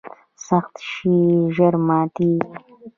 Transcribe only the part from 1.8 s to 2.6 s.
ماتیږي.